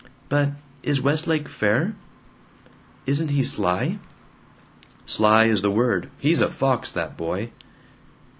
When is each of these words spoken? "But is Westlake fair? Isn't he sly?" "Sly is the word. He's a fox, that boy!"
"But 0.29 0.53
is 0.81 0.99
Westlake 0.99 1.47
fair? 1.47 1.93
Isn't 3.05 3.29
he 3.29 3.43
sly?" 3.43 3.99
"Sly 5.05 5.43
is 5.45 5.61
the 5.61 5.69
word. 5.69 6.09
He's 6.17 6.39
a 6.39 6.49
fox, 6.49 6.89
that 6.93 7.15
boy!" 7.15 7.51